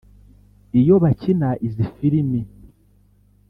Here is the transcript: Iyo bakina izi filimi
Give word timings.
Iyo 0.79 0.95
bakina 1.03 1.49
izi 1.67 1.85
filimi 1.95 2.41